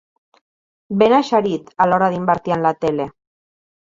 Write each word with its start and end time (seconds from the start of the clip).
Ben 1.01 1.15
eixerit 1.17 1.69
a 1.85 1.87
l'hora 1.91 2.09
d'invertir 2.13 2.55
en 2.57 2.65
la 2.69 2.75
tele. 2.87 3.07